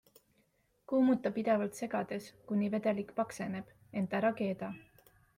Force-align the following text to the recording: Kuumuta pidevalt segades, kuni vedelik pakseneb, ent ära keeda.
Kuumuta 0.91 1.31
pidevalt 1.33 1.75
segades, 1.81 2.23
kuni 2.51 2.69
vedelik 2.75 3.11
pakseneb, 3.19 3.69
ent 4.03 4.15
ära 4.21 4.33
keeda. 4.41 4.71